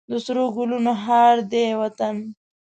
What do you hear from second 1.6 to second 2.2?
وطن.